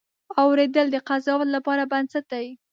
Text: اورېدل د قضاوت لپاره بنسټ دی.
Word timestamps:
اورېدل 0.41 0.87
د 0.91 0.97
قضاوت 1.09 1.47
لپاره 1.55 1.83
بنسټ 1.91 2.23
دی. 2.31 2.47